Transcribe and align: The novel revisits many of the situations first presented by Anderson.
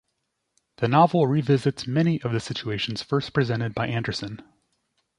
The 0.77 0.87
novel 0.87 1.27
revisits 1.27 1.85
many 1.85 2.19
of 2.23 2.31
the 2.31 2.39
situations 2.39 3.03
first 3.03 3.33
presented 3.33 3.75
by 3.75 3.85
Anderson. 3.87 4.41